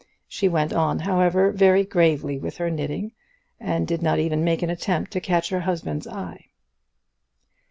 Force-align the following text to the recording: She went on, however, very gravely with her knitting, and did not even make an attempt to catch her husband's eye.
She 0.27 0.49
went 0.49 0.73
on, 0.73 0.97
however, 1.01 1.51
very 1.51 1.85
gravely 1.85 2.39
with 2.39 2.57
her 2.57 2.71
knitting, 2.71 3.11
and 3.59 3.85
did 3.85 4.01
not 4.01 4.17
even 4.17 4.43
make 4.43 4.63
an 4.63 4.71
attempt 4.71 5.11
to 5.11 5.19
catch 5.19 5.49
her 5.49 5.59
husband's 5.59 6.07
eye. 6.07 6.45